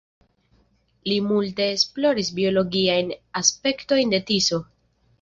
[1.09, 3.15] Li multe esploris biologiajn
[3.45, 4.65] aspektojn de Tiso.